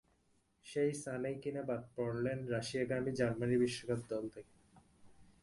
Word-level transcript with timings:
সেই 0.65 0.91
সানেই 1.03 1.35
কি 1.43 1.51
না 1.51 1.61
বাদ 1.61 1.81
পড়লেন 1.95 2.39
রাশিয়াগামী 2.47 3.11
জার্মানি 3.11 3.55
বিশ্বকাপ 3.57 4.01
দল 4.09 4.23
থেকে। 4.29 4.53